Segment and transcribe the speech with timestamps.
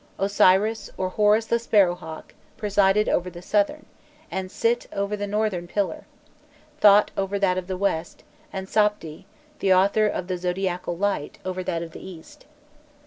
[0.17, 3.85] Osiris, or Horus the sparrow hawk, presided over the southern,
[4.31, 6.05] and Sit over the northern pillar;
[6.79, 9.25] Thot over that of the west, and Sapdi,
[9.59, 12.47] the author of the zodiacal light, over that of the east.